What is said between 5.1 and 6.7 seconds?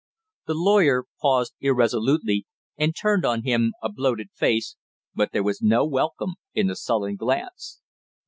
but there was no welcome in